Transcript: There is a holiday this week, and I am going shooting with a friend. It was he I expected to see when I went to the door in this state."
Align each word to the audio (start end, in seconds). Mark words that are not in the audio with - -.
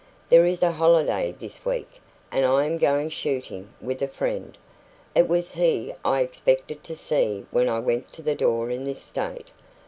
There 0.29 0.47
is 0.47 0.63
a 0.63 0.71
holiday 0.71 1.31
this 1.37 1.63
week, 1.63 2.01
and 2.31 2.43
I 2.43 2.65
am 2.65 2.79
going 2.79 3.11
shooting 3.11 3.69
with 3.79 4.01
a 4.01 4.07
friend. 4.07 4.57
It 5.13 5.27
was 5.27 5.51
he 5.51 5.93
I 6.03 6.21
expected 6.21 6.83
to 6.85 6.95
see 6.95 7.45
when 7.51 7.69
I 7.69 7.77
went 7.77 8.11
to 8.13 8.23
the 8.23 8.33
door 8.33 8.71
in 8.71 8.83
this 8.85 8.99
state." 8.99 9.49